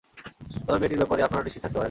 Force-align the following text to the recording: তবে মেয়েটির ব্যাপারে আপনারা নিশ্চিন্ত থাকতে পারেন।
তবে 0.67 0.77
মেয়েটির 0.81 0.99
ব্যাপারে 1.01 1.25
আপনারা 1.27 1.43
নিশ্চিন্ত 1.45 1.63
থাকতে 1.63 1.73
পারেন। 1.73 1.79